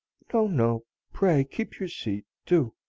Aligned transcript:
No, 0.33 0.47
no, 0.47 0.85
pray 1.13 1.43
keep 1.43 1.77
your 1.79 1.87
seat, 1.89 2.25
do! 2.47 2.73